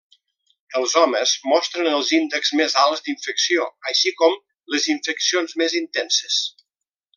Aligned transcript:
Els 0.77 0.93
homes 1.01 1.33
mostren 1.51 1.89
els 1.97 2.09
índexs 2.19 2.55
més 2.61 2.75
alts 2.85 3.05
d'infecció, 3.09 3.69
així 3.93 4.15
com 4.23 4.41
les 4.77 4.91
infeccions 4.97 5.55
més 5.65 5.81
intenses. 5.85 6.43